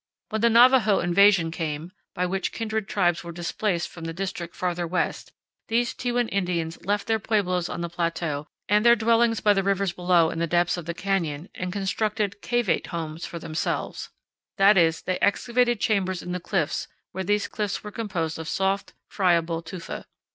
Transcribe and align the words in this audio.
When 0.29 0.41
the 0.41 0.49
Navajo 0.49 0.99
invasion 0.99 1.51
came, 1.51 1.91
by 2.15 2.25
which 2.25 2.51
kindred 2.51 2.87
tribes 2.87 3.23
were 3.23 3.31
displaced 3.31 3.87
from 3.89 4.05
the 4.05 4.13
district 4.15 4.55
farther 4.55 4.87
west, 4.87 5.31
these 5.67 5.93
Tewan 5.93 6.27
Indians 6.29 6.83
left 6.83 7.05
their 7.05 7.19
pueblos 7.19 7.69
on 7.69 7.81
the 7.81 7.87
plateau 7.87 8.47
and 8.67 8.83
their 8.83 8.95
dwellings 8.95 9.41
by 9.41 9.53
the 9.53 9.61
rivers 9.61 9.91
below 9.93 10.31
in 10.31 10.39
the 10.39 10.47
depths 10.47 10.75
of 10.75 10.85
the 10.87 10.95
canyon 10.95 11.49
and 11.53 11.71
constructed 11.71 12.41
cavate 12.41 12.87
homes 12.87 13.27
for 13.27 13.37
themselves; 13.37 14.09
that 14.57 14.75
is, 14.75 15.03
they 15.03 15.19
excavated 15.19 15.79
chambers 15.79 16.23
in 16.23 16.31
the 16.31 16.39
cliffs 16.39 16.87
where 17.11 17.23
these 17.23 17.47
cliffs 17.47 17.83
were 17.83 17.91
composed 17.91 18.39
of 18.39 18.47
soft, 18.47 18.93
friable 19.07 19.61
tufa. 19.61 20.05